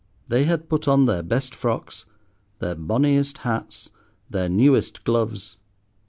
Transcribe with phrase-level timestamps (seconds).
[0.29, 2.07] They had put on their best frocks,
[2.57, 3.91] their bonniest hats,
[4.31, 5.57] their newest gloves.